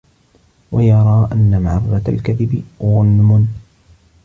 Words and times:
وَيَرَى 0.71 1.27
أَنَّ 1.31 1.61
مَعَرَّةَ 1.61 2.01
الْكَذِبِ 2.07 2.63
غُنْمٌ 2.83 3.47